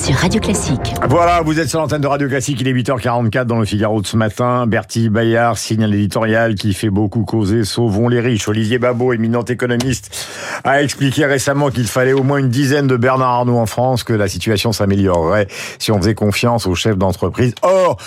[0.00, 0.94] sur Radio Classique.
[1.08, 4.06] Voilà, vous êtes sur l'antenne de Radio Classique, il est 8h44 dans le Figaro de
[4.06, 4.66] ce matin.
[4.66, 8.48] Bertie Bayard signe un éditorial qui fait beaucoup causer Sauvons les riches.
[8.48, 10.26] Olivier Babot, éminent économiste,
[10.64, 14.14] a expliqué récemment qu'il fallait au moins une dizaine de Bernard Arnault en France, que
[14.14, 17.54] la situation s'améliorerait si on faisait confiance aux chefs d'entreprise.
[17.62, 17.98] Or,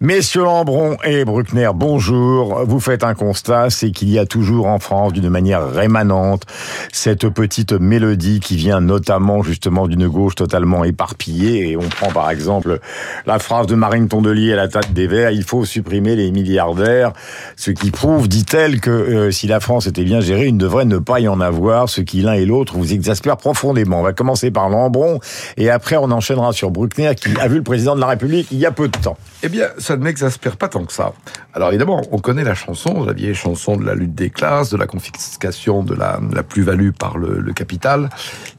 [0.00, 2.64] messieurs Lambron et Bruckner, bonjour.
[2.64, 6.44] Vous faites un constat, c'est qu'il y a toujours en France, d'une manière rémanente,
[6.92, 12.30] cette petite mélodie qui vient notamment justement d'une gauche totalement éparpillée et on prend par
[12.30, 12.78] exemple
[13.26, 17.12] la phrase de Marine Tondelier à la tête des Verts, il faut supprimer les milliardaires,
[17.56, 20.84] ce qui prouve, dit-elle, que euh, si la France était bien gérée, il ne devrait
[20.84, 24.00] ne pas y en avoir, ce qui l'un et l'autre vous exaspère profondément.
[24.00, 25.20] On va commencer par Lambron
[25.56, 28.58] et après on enchaînera sur Bruckner qui a vu le président de la République il
[28.58, 29.16] y a peu de temps.
[29.42, 31.12] Eh bien, ça ne m'exaspère pas tant que ça.
[31.54, 34.76] Alors évidemment, on connaît la chanson, la vieille chanson de la lutte des classes, de
[34.76, 38.08] la confiscation de la, plus-value par le, capital,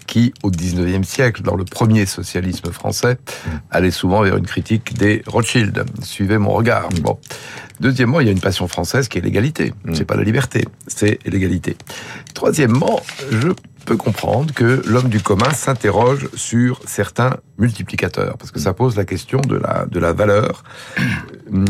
[0.05, 3.17] qui, au 19e siècle, dans le premier socialisme français,
[3.71, 5.85] allait souvent vers une critique des Rothschild.
[6.01, 6.89] Suivez mon regard.
[7.01, 7.17] Bon.
[7.79, 9.73] Deuxièmement, il y a une passion française qui est l'égalité.
[9.93, 11.75] C'est pas la liberté, c'est l'égalité.
[12.33, 13.49] Troisièmement, je
[13.83, 19.05] peut comprendre que l'homme du commun s'interroge sur certains multiplicateurs, parce que ça pose la
[19.05, 20.63] question de la, de la valeur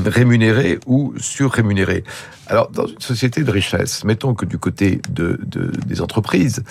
[0.05, 2.03] rémunérée ou surrémunérée.
[2.47, 6.63] Alors, dans une société de richesse, mettons que du côté de, de des entreprises,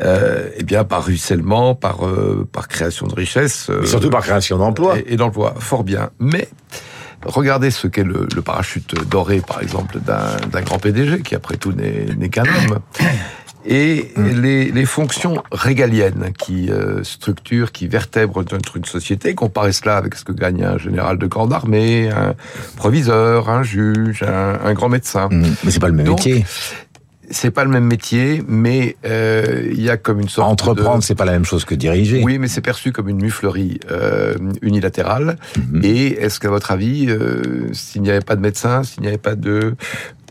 [0.00, 3.68] euh, eh bien, par ruissellement, par, euh, par création de richesse...
[3.70, 4.98] Euh, surtout par création d'emplois.
[4.98, 6.10] Et, et d'emplois, fort bien.
[6.18, 6.48] Mais...
[7.24, 11.72] Regardez ce qu'est le, le, parachute doré, par exemple, d'un grand PDG, qui après tout
[11.72, 12.78] n'est qu'un homme
[13.66, 19.34] et les, les, fonctions régaliennes qui euh, structurent, qui vertèbrent notre une société.
[19.34, 22.34] Comparez cela avec ce que gagne un général de corps d'armée, un
[22.76, 25.28] proviseur, un juge, un, un grand médecin.
[25.30, 26.44] Mmh, mais c'est pas le même Donc, métier.
[27.28, 31.04] C'est pas le même métier, mais euh, il y a comme une sorte entreprendre, de...
[31.04, 32.22] c'est pas la même chose que diriger.
[32.22, 35.36] Oui, mais c'est perçu comme une muflerie euh, unilatérale.
[35.56, 35.80] Mmh.
[35.82, 39.18] Et est-ce qu'à votre avis, euh, s'il n'y avait pas de médecin, s'il n'y avait
[39.18, 39.74] pas de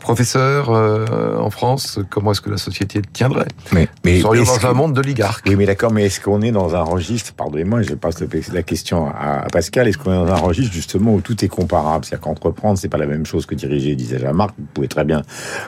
[0.06, 3.48] professeur euh, en France, comment est-ce que la société tiendrait?
[3.72, 4.66] Mais, mais Nous serions dans que...
[4.66, 5.44] un monde d'oligarques.
[5.48, 8.22] Oui, mais d'accord, mais est-ce qu'on est dans un registre, pardonnez-moi, je passe
[8.52, 12.04] la question à, Pascal, est-ce qu'on est dans un registre justement où tout est comparable?
[12.04, 15.22] C'est-à-dire qu'entreprendre, c'est pas la même chose que diriger, disait Jean-Marc, vous pouvez très bien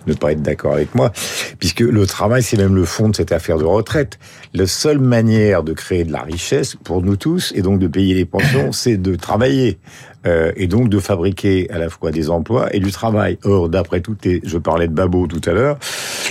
[0.06, 1.10] ne pas être d'accord avec moi,
[1.58, 4.20] puisque le travail, c'est même le fond de cette affaire de retraite.
[4.54, 8.14] La seule manière de créer de la richesse pour nous tous, et donc de payer
[8.14, 9.80] les pensions, c'est de travailler.
[10.26, 13.38] Euh, et donc de fabriquer à la fois des emplois et du travail.
[13.44, 15.78] Or, d'après toutes les, je parlais de Babo tout à l'heure,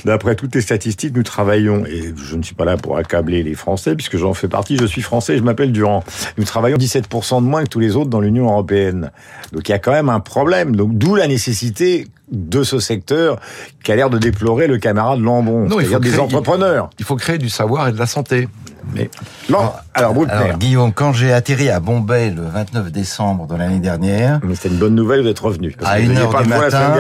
[0.04, 3.54] d'après toutes les statistiques, nous travaillons, et je ne suis pas là pour accabler les
[3.54, 6.04] Français, puisque j'en fais partie, je suis français, je m'appelle Durand.
[6.38, 9.12] Nous travaillons 17% de moins que tous les autres dans l'Union européenne.
[9.54, 10.76] Donc il y a quand même un problème.
[10.76, 13.40] Donc d'où la nécessité de ce secteur
[13.84, 16.90] qui a l'air de déplorer le camarade Lambon, c'est-à-dire des entrepreneurs.
[17.00, 18.50] Il faut créer du savoir et de la santé.
[18.94, 19.10] Mais
[19.50, 19.60] non.
[19.60, 24.40] Alors, alors, alors, Guillaume, quand j'ai atterri à Bombay le 29 décembre de l'année dernière,
[24.44, 25.76] mais c'était une bonne nouvelle, êtes revenu.
[25.84, 26.94] à une heure du matin,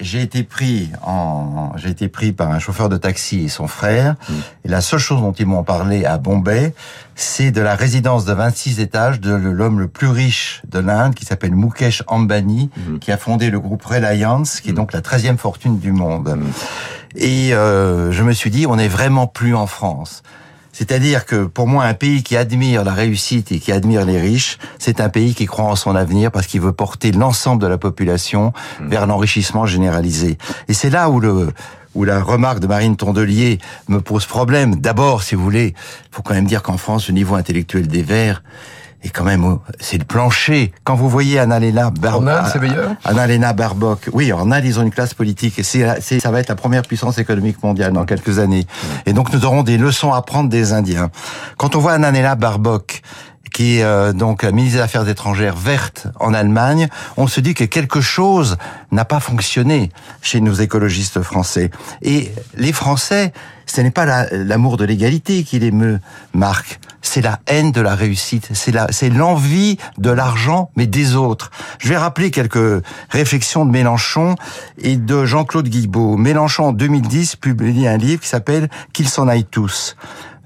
[0.00, 4.14] j'ai été pris en, j'ai été pris par un chauffeur de taxi et son frère.
[4.28, 4.32] Mm.
[4.64, 6.74] Et la seule chose dont ils m'ont parlé à Bombay,
[7.14, 11.24] c'est de la résidence de 26 étages de l'homme le plus riche de l'Inde, qui
[11.24, 12.98] s'appelle Mukesh Ambani, mm.
[12.98, 16.36] qui a fondé le groupe Reliance, qui est donc la 13e fortune du monde.
[16.36, 16.44] Mm.
[17.16, 20.22] Et euh, je me suis dit, on n'est vraiment plus en France.
[20.78, 24.58] C'est-à-dire que pour moi, un pays qui admire la réussite et qui admire les riches,
[24.78, 27.78] c'est un pays qui croit en son avenir parce qu'il veut porter l'ensemble de la
[27.78, 30.36] population vers l'enrichissement généralisé.
[30.68, 31.48] Et c'est là où le
[31.94, 34.76] où la remarque de Marine Tondelier me pose problème.
[34.76, 35.72] D'abord, si vous voulez,
[36.10, 38.42] faut quand même dire qu'en France, le niveau intellectuel des Verts
[39.02, 40.72] et quand même, c'est le plancher.
[40.84, 41.92] Quand vous voyez Annalena
[42.52, 42.92] c'est meilleur?
[43.04, 44.08] Annalena Barbock.
[44.12, 45.60] Oui, en Inde, ils ont une classe politique.
[45.62, 48.66] C'est, c'est, ça va être la première puissance économique mondiale dans quelques années.
[49.04, 51.10] Et donc, nous aurons des leçons à prendre des Indiens.
[51.56, 53.02] Quand on voit Annalena Barbock,
[53.52, 57.54] qui est euh, donc la ministre des Affaires étrangères verte en Allemagne, on se dit
[57.54, 58.56] que quelque chose
[58.92, 59.90] n'a pas fonctionné
[60.20, 61.70] chez nos écologistes français.
[62.02, 63.32] Et les Français,
[63.66, 66.00] ce n'est pas l'amour de l'égalité qui les me
[66.34, 71.50] marque, c'est la haine de la réussite, c'est la, l'envie de l'argent, mais des autres.
[71.78, 74.34] Je vais rappeler quelques réflexions de Mélenchon
[74.78, 76.16] et de Jean-Claude Guibault.
[76.16, 79.96] Mélenchon, en 2010, publie un livre qui s'appelle Qu'ils s'en aillent tous.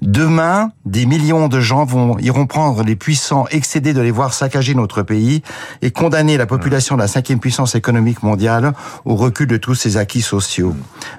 [0.01, 4.73] Demain, des millions de gens vont iront prendre les puissants excédés de les voir saccager
[4.73, 5.43] notre pays
[5.83, 8.73] et condamner la population de la cinquième puissance économique mondiale
[9.05, 10.75] au recul de tous ses acquis sociaux.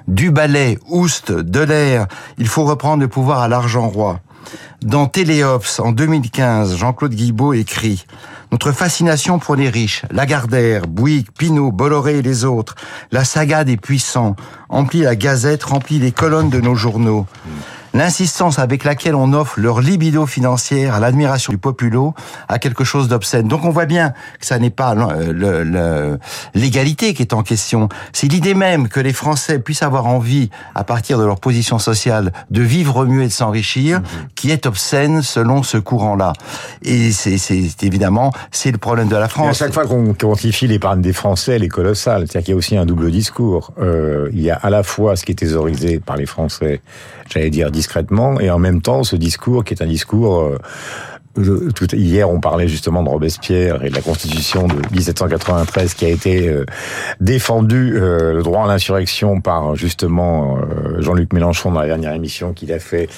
[0.09, 2.07] Du ballet, Oust, de l'air,
[2.37, 4.19] il faut reprendre le pouvoir à l'argent roi.
[4.81, 8.05] Dans Téléops, en 2015, Jean-Claude Guibault écrit
[8.51, 12.75] Notre fascination pour les riches, Lagardère, Bouygues, Pinault, Bolloré et les autres,
[13.11, 14.35] la saga des puissants,
[14.69, 17.25] emplit la gazette, remplit les colonnes de nos journaux.
[17.93, 22.13] L'insistance avec laquelle on offre leur libido financière à l'admiration du populo
[22.47, 23.47] a quelque chose d'obscène.
[23.47, 24.95] Donc on voit bien que ça n'est pas
[26.53, 30.83] l'égalité qui est en question, c'est l'idée même que les Français puissent avoir envie, à
[30.83, 34.05] partir de leur position sociale, de vivre mieux et de s'enrichir, mhm.
[34.35, 36.33] qui est obscène selon ce courant-là.
[36.83, 39.49] Et c'est évidemment, c'est le problème de la France.
[39.49, 42.25] à chaque fois qu'on quantifie l'épargne des Français, elle est colossale.
[42.27, 43.73] C'est-à-dire qu'il y a aussi un double discours.
[43.79, 46.81] Euh, il y a à la fois ce qui est thésaurisé par les Français,
[47.29, 50.39] j'allais dire discrètement, et en même temps ce discours qui est un discours...
[50.41, 50.57] Euh,
[51.93, 56.47] hier, on parlait justement de Robespierre et de la Constitution de 1793 qui a été
[56.47, 56.65] euh,
[57.19, 62.53] défendu euh, le droit à l'insurrection par justement euh, Jean-Luc Mélenchon dans la dernière émission
[62.53, 63.09] qu'il a fait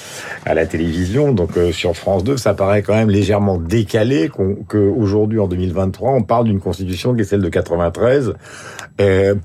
[0.46, 1.34] à la télévision.
[1.34, 4.30] Donc sur France 2, ça paraît quand même légèrement décalé
[4.68, 8.34] qu'aujourd'hui, en 2023, on parle d'une Constitution qui est celle de 93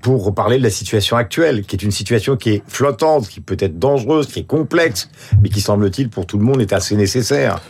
[0.02, 3.56] pour parler de la situation actuelle, qui est une situation qui est flottante, qui peut
[3.58, 5.08] être dangereuse, qui est complexe,
[5.42, 7.60] mais qui semble-t-il pour tout le monde est assez nécessaire.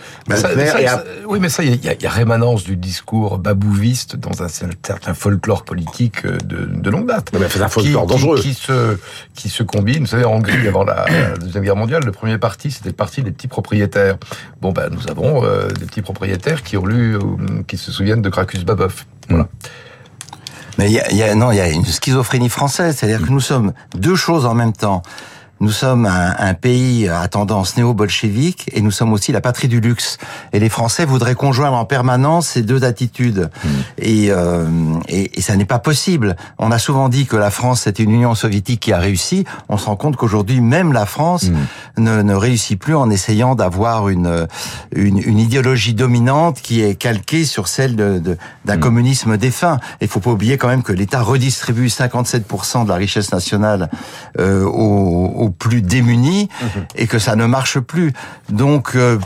[1.26, 5.64] Oui, mais ça, il y, y, a rémanence du discours babouviste dans un certain folklore
[5.64, 7.30] politique euh, de, de longue date.
[7.38, 8.40] Mais c'est un folklore dangereux.
[8.40, 8.96] Qui, se,
[9.34, 10.00] qui se combine.
[10.00, 11.06] Vous savez, en Hongrie, avant la,
[11.40, 14.16] Deuxième Guerre mondiale, le premier parti, c'était le parti des petits propriétaires.
[14.60, 17.20] Bon, ben, nous avons euh, des petits propriétaires qui ont lu, euh,
[17.66, 19.04] qui se souviennent de Krakus Babov.
[19.28, 19.48] Voilà.
[20.78, 23.72] Mais il y a, non, il y a une schizophrénie française, c'est-à-dire que nous sommes
[23.94, 25.02] deux choses en même temps.
[25.60, 29.80] Nous sommes un, un pays à tendance néo-bolchevique et nous sommes aussi la patrie du
[29.80, 30.16] luxe.
[30.54, 33.50] Et les Français voudraient conjoindre en permanence ces deux attitudes.
[33.62, 33.68] Hmm.
[33.98, 34.66] Et, euh,
[35.08, 36.36] et, et, ça n'est pas possible.
[36.58, 39.44] On a souvent dit que la France c'était une Union soviétique qui a réussi.
[39.68, 42.02] On se rend compte qu'aujourd'hui même la France hmm.
[42.02, 44.46] ne, ne, réussit plus en essayant d'avoir une,
[44.94, 48.80] une, une idéologie dominante qui est calquée sur celle d'un de, d'un hmm.
[48.80, 49.78] communisme défunt.
[50.00, 53.90] Et il faut pas oublier quand même que l'État redistribue 57% de la richesse nationale
[54.38, 56.84] euh, aux plus démunis mhm.
[56.96, 58.12] et que ça ne marche plus.
[58.48, 59.18] Donc, euh,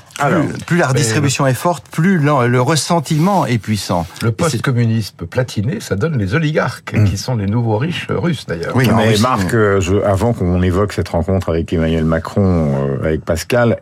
[0.67, 4.07] plus, la redistribution est forte, plus le, ressentiment est puissant.
[4.23, 7.05] Le post-communisme platiné, ça donne les oligarques, mhm.
[7.05, 8.75] qui sont les nouveaux riches russes d'ailleurs.
[8.75, 13.81] Oui, mais Marc, euh, avant qu'on évoque cette rencontre avec Emmanuel Macron, euh, avec Pascal,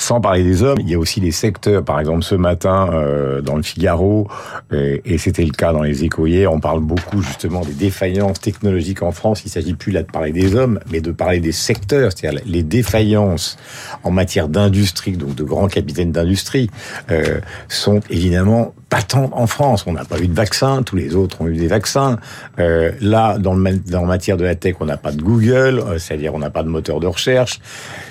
[0.00, 1.84] sans parler des hommes, il y a aussi des secteurs.
[1.84, 4.28] Par exemple, ce matin, euh, dans le Figaro,
[4.72, 9.12] et, c'était le cas dans les hier, on parle beaucoup justement des défaillances technologiques en
[9.12, 9.42] France.
[9.44, 12.62] Il s'agit plus là de parler des hommes, mais de parler des secteurs, c'est-à-dire les
[12.62, 13.58] défaillances
[14.02, 16.70] en matière d'industrie, donc de grands capitaines d'industrie,
[17.10, 19.84] euh, sont évidemment patentes en France.
[19.86, 22.18] On n'a pas eu de vaccin, tous les autres ont eu des vaccins.
[22.58, 25.98] Euh, là, dans, le, dans matière de la tech, on n'a pas de Google, euh,
[25.98, 27.60] c'est-à-dire on n'a pas de moteur de recherche.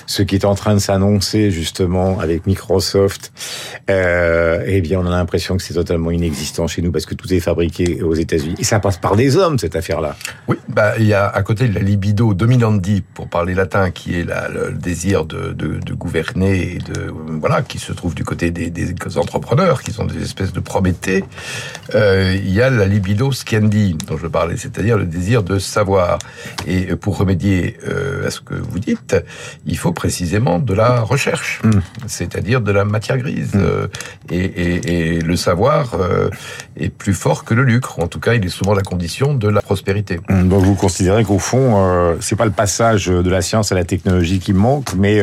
[0.07, 3.31] Ce qui est en train de s'annoncer justement avec Microsoft,
[3.91, 7.31] euh, eh bien, on a l'impression que c'est totalement inexistant chez nous parce que tout
[7.31, 8.55] est fabriqué aux États-Unis.
[8.57, 10.15] Et ça passe par des hommes cette affaire-là.
[10.47, 14.19] Oui, bah il y a à côté de la libido dominandi, pour parler latin, qui
[14.19, 18.51] est la, le désir de, de, gouverner et de voilà, qui se trouve du côté
[18.51, 21.23] des, des entrepreneurs, qui sont des espèces de Prométhée.
[21.95, 26.19] Euh, il y a la libido scandi dont je parlais, c'est-à-dire le désir de savoir.
[26.67, 29.15] Et pour remédier euh, à ce que vous dites,
[29.65, 31.79] il faut précisément de la recherche, mm.
[32.05, 33.55] c'est-à-dire de la matière grise.
[33.55, 33.61] Mm.
[33.61, 33.87] Euh,
[34.29, 35.97] et, et, et, le savoir
[36.77, 37.99] est plus fort que le lucre.
[37.99, 40.19] En tout cas, il est souvent la condition de la prospérité.
[40.29, 40.49] Mm.
[40.49, 44.39] Donc vous considérez qu'au fond, c'est pas le passage de la science à la technologie
[44.39, 45.19] qui manque, mais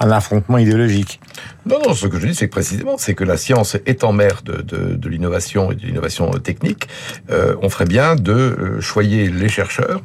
[0.00, 1.20] un affrontement idéologique.
[1.66, 4.42] Non, non, ce que je dis, c'est que précisément, c'est que la science étant mère
[4.44, 6.88] de, de, de l'innovation et de l'innovation technique,
[7.30, 10.02] euh, on ferait bien de choyer les chercheurs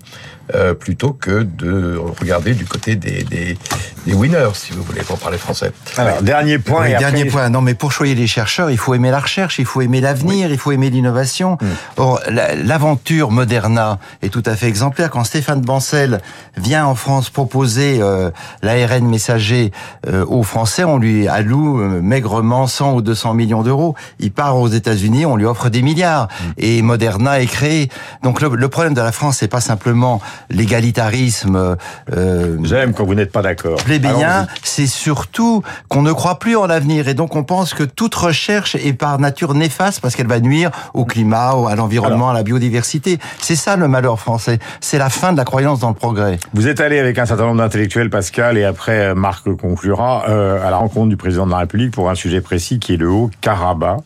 [0.53, 3.57] euh, plutôt que de regarder du côté des, des,
[4.05, 5.71] des, winners, si vous voulez, pour parler français.
[5.97, 6.85] Alors, dernier point.
[6.85, 7.49] et dernier point.
[7.49, 10.51] Non, mais pour choyer les chercheurs, il faut aimer la recherche, il faut aimer l'avenir,
[10.51, 11.57] il faut aimer l'innovation.
[11.59, 11.65] Mm.
[11.97, 15.09] Or, l'aventure Moderna est tout à fait exemplaire.
[15.09, 16.21] Quand Stéphane Bancel
[16.57, 18.29] vient en France proposer euh,
[18.61, 19.71] l'ARN messager
[20.07, 23.95] euh, aux Français, on lui alloue euh, maigrement 100 ou 200 millions d'euros.
[24.19, 26.27] Il part aux États-Unis, on lui offre des milliards.
[26.27, 26.51] Mm.
[26.59, 27.89] Et Moderna est créé.
[28.21, 31.77] Donc le, le problème de la France, c'est pas simplement l'égalitarisme.
[32.15, 33.77] Euh, J'aime quand vous n'êtes pas d'accord.
[33.83, 38.15] Plébéien, c'est surtout qu'on ne croit plus en l'avenir et donc on pense que toute
[38.15, 42.43] recherche est par nature néfaste parce qu'elle va nuire au climat, à l'environnement, à la
[42.43, 43.19] biodiversité.
[43.39, 44.59] C'est ça le malheur français.
[44.81, 46.39] C'est la fin de la croyance dans le progrès.
[46.53, 50.69] Vous êtes allé avec un certain nombre d'intellectuels, Pascal, et après Marc conclura euh, à
[50.71, 54.01] la rencontre du président de la République pour un sujet précis qui est le Haut-Karabakh.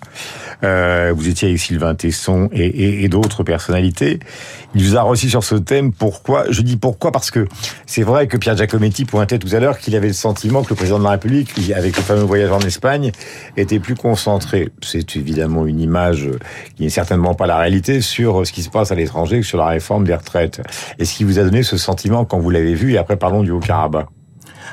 [0.63, 4.19] Euh, vous étiez avec Sylvain Tesson et, et, et d'autres personnalités.
[4.75, 5.91] Il vous a reçu sur ce thème.
[6.23, 7.47] Pourquoi Je dis pourquoi parce que
[7.85, 10.75] c'est vrai que Pierre Giacometti pointait tout à l'heure qu'il avait le sentiment que le
[10.75, 13.11] président de la République, avec le fameux voyage en Espagne,
[13.57, 14.69] était plus concentré.
[14.81, 16.29] C'est évidemment une image
[16.75, 19.67] qui n'est certainement pas la réalité sur ce qui se passe à l'étranger, sur la
[19.67, 20.61] réforme des retraites.
[20.99, 23.51] Est-ce qui vous a donné ce sentiment quand vous l'avez vu Et après, parlons du
[23.51, 24.07] Haut-Karabakh.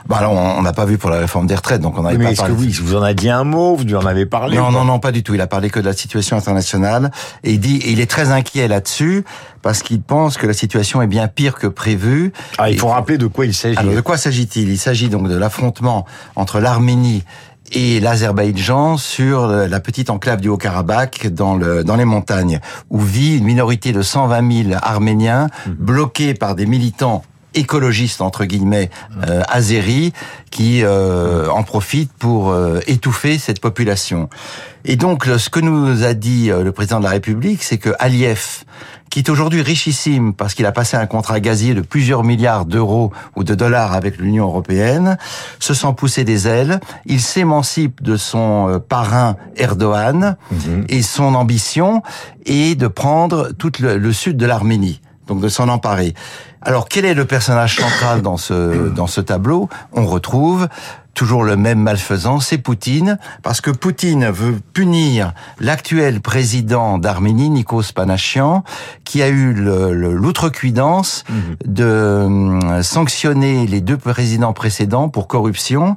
[0.08, 2.24] Bah alors, on n'a pas vu pour la réforme des retraites, donc on n'avait Mais
[2.26, 2.66] pas est-ce que parlé.
[2.66, 5.10] oui, vous en a dit un mot, vous en avez parlé Non, non, non, pas
[5.12, 5.34] du tout.
[5.34, 7.10] Il a parlé que de la situation internationale
[7.42, 9.24] et il dit, et il est très inquiet là-dessus
[9.62, 12.32] parce qu'il pense que la situation est bien pire que prévu.
[12.58, 13.76] Ah, il Et- faut rappeler de quoi il s'agit.
[13.78, 14.68] Alors, de quoi s'agit-il?
[14.68, 17.24] Il s'agit donc de l'affrontement entre l'Arménie
[17.72, 22.60] et l'Azerbaïdjan sur la petite enclave du Haut-Karabakh dans, le, dans les montagnes,
[22.90, 27.24] où vit une minorité de 120 000 Arméniens bloqués par des militants
[27.56, 28.90] écologistes entre guillemets
[29.28, 30.12] euh, azéris
[30.50, 34.28] qui euh, en profitent pour euh, étouffer cette population.
[34.84, 37.90] Et donc ce que nous a dit euh, le président de la République, c'est que
[37.98, 38.64] Aliyev,
[39.10, 43.12] qui est aujourd'hui richissime parce qu'il a passé un contrat gazier de plusieurs milliards d'euros
[43.34, 45.16] ou de dollars avec l'Union européenne,
[45.58, 46.80] se sent pousser des ailes.
[47.06, 50.36] Il s'émancipe de son euh, parrain Erdogan
[50.88, 52.02] et son ambition
[52.44, 56.14] est de prendre tout le, le sud de l'Arménie, donc de s'en emparer.
[56.66, 59.68] Alors quel est le personnage central dans ce dans ce tableau?
[59.92, 60.66] On retrouve
[61.14, 67.92] toujours le même malfaisant, c'est Poutine, parce que Poutine veut punir l'actuel président d'Arménie, Nikos
[67.94, 68.64] Panachyan,
[69.04, 71.24] qui a eu le- le- l'outrecuidance
[71.64, 75.96] de hum, sanctionner les deux présidents précédents pour corruption,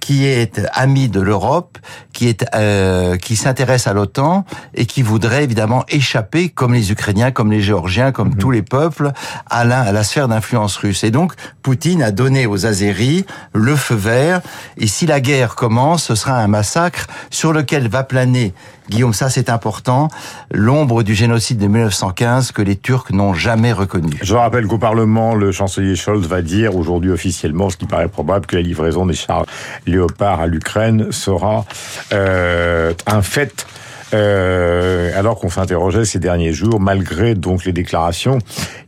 [0.00, 1.78] qui est ami de l'Europe,
[2.12, 7.30] qui est euh, qui s'intéresse à l'OTAN et qui voudrait évidemment échapper, comme les Ukrainiens,
[7.30, 9.12] comme les Géorgiens, comme tous les peuples,
[9.48, 11.04] à la, à la sphère d'influence russe.
[11.04, 14.40] Et donc, Poutine a donné aux Azéris le feu vert.
[14.76, 18.54] Et si la guerre commence, ce sera un massacre sur lequel va planer,
[18.90, 20.08] Guillaume, ça c'est important,
[20.50, 24.10] l'ombre du génocide de 1915 que les Turcs n'ont jamais reconnu.
[24.20, 28.46] Je rappelle qu'au Parlement, le chancelier Scholz va dire aujourd'hui officiellement, ce qui paraît probable,
[28.46, 29.46] que la livraison des chars
[29.90, 31.64] Léopard à l'Ukraine sera
[32.12, 33.66] euh, un fait.
[34.12, 38.38] Euh, alors qu'on s'interrogeait ces derniers jours, malgré donc les déclarations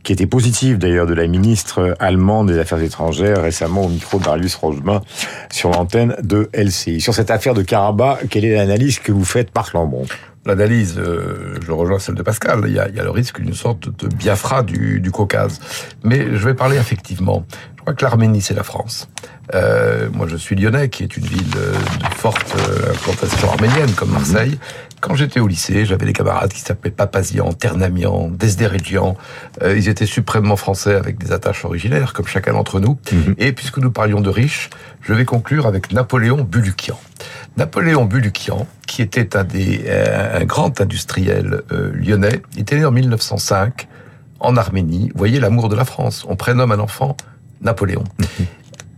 [0.03, 4.55] qui étaient positives d'ailleurs de la ministre allemande des Affaires étrangères récemment au micro Darius
[4.55, 5.01] Rojma
[5.51, 7.01] sur l'antenne de LCI.
[7.01, 10.05] Sur cette affaire de Karabakh, quelle est l'analyse que vous faites par Lambron?
[10.45, 13.39] L'analyse, euh, je rejoins celle de Pascal, il y a, il y a le risque
[13.39, 15.61] d'une sorte de Biafra du, du Caucase.
[16.03, 17.45] Mais je vais parler effectivement.
[17.77, 19.09] Je crois que l'Arménie, c'est la France.
[19.53, 23.91] Euh, moi, je suis lyonnais, qui est une ville euh, de forte euh, implantation arménienne,
[23.91, 24.57] comme Marseille.
[25.03, 29.17] Quand j'étais au lycée, j'avais des camarades qui s'appelaient Papazian, Ternamian, Desderedjian.
[29.61, 32.97] Euh, ils étaient suprêmement français avec des attaches originaires, comme chacun d'entre nous.
[33.37, 34.69] Et puisque nous parlions de riches,
[35.01, 36.97] je vais conclure avec Napoléon Bulukian.
[37.57, 42.91] Napoléon Bulukian, qui était un des euh, un grand industriel euh, lyonnais, était né en
[42.91, 43.89] 1905
[44.39, 45.09] en Arménie.
[45.13, 46.25] Vous voyez l'amour de la France.
[46.29, 47.17] On prénomme un enfant
[47.59, 48.05] Napoléon.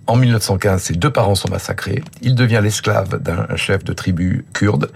[0.07, 2.03] En 1915, ses deux parents sont massacrés.
[2.21, 4.91] Il devient l'esclave d'un chef de tribu kurde.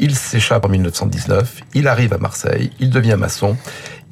[0.00, 1.60] Il s'échappe en 1919.
[1.74, 2.72] Il arrive à Marseille.
[2.80, 3.56] Il devient maçon.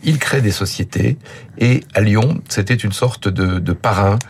[0.05, 1.17] Il crée des sociétés.
[1.59, 4.21] Et à Lyon, c'était une sorte de, de parrain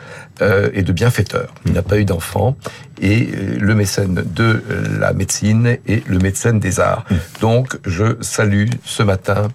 [0.40, 1.54] euh, et de bienfaiteur.
[1.66, 2.56] Il n'a pas eu d'enfant.
[3.02, 4.62] Et euh, le mécène de
[4.98, 7.04] la médecine et le médecin des arts.
[7.42, 9.48] Donc, je salue ce matin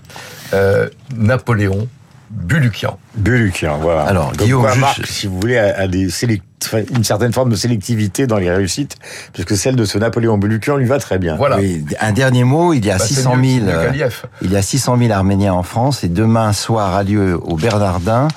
[0.53, 1.87] euh, Napoléon
[2.31, 2.97] Bulukian.
[3.15, 4.03] Bulukian, voilà.
[4.03, 7.33] Alors, Guillaume, quoi, juste- Marc, si vous voulez, a, a des sélect- enfin, une certaine
[7.33, 8.95] forme de sélectivité dans les réussites,
[9.33, 11.35] parce que celle de ce Napoléon Bulukian lui va très bien.
[11.35, 11.57] Voilà.
[11.57, 13.65] Oui, un dernier mot, il y a Bah, c'est 600 mieux- 000...
[13.67, 14.09] c'est mieux euh.
[14.41, 18.27] Il y a 600 000 Arméniens en France et demain soir a lieu au Bernardin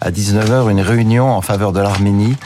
[0.00, 2.36] à 19h une réunion en faveur de l'Arménie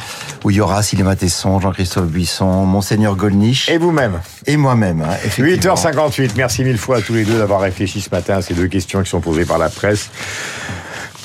[0.43, 5.03] où il y aura Sylvain Tesson, Jean-Christophe Buisson, Monseigneur Golnisch Et vous-même et moi-même.
[5.03, 5.75] hein, effectivement.
[5.75, 8.69] 8h58, merci mille fois à tous les deux d'avoir réfléchi ce matin à ces deux
[8.69, 10.09] questions qui sont posées par la presse.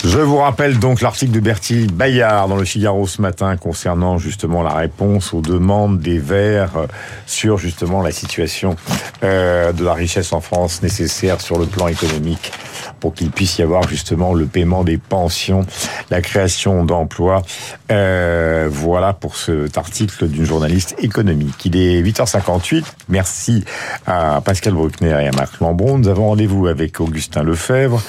[0.03, 4.61] Je vous rappelle donc l'article de Bertie Bayard dans le Figaro ce matin concernant justement
[4.61, 6.87] la réponse aux demandes des Verts euh,
[7.25, 8.75] sur justement la situation
[9.23, 12.51] euh, de la richesse en France nécessaire sur le plan économique
[12.99, 15.65] pour qu'il puisse y avoir justement le paiement des pensions,
[16.09, 17.41] la création d'emplois.
[17.91, 21.65] Euh, voilà pour cet article d'une journaliste économique.
[21.65, 22.83] Il est 8h58.
[23.09, 23.63] Merci
[24.05, 25.97] à Pascal Bruckner et à Marc Lambron.
[25.97, 28.01] Nous avons rendez-vous avec Augustin Lefebvre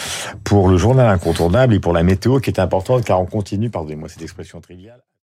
[0.45, 4.09] pour le journal incontournable et pour la météo qui est importante car on continue, pardonnez-moi
[4.09, 5.09] cette expression triviale.